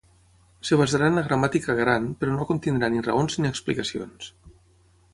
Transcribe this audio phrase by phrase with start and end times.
[0.63, 4.37] Es basarà en la gramàtica ‘gran’, però no contindrà ni raons ni explicacions.